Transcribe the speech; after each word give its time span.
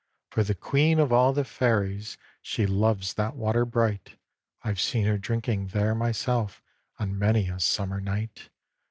"For 0.31 0.41
the 0.43 0.55
Queen 0.55 0.97
of 0.97 1.13
all 1.13 1.31
the 1.31 1.45
Fairies 1.45 2.17
She 2.41 2.65
loves 2.65 3.13
that 3.13 3.35
water 3.35 3.65
bright; 3.65 4.15
I've 4.63 4.79
seen 4.79 5.05
her 5.05 5.19
drinking 5.19 5.67
there, 5.67 5.93
myself, 5.93 6.59
On 6.97 7.19
many 7.19 7.49
a 7.49 7.59
Summer 7.59 8.01
night. 8.01 8.49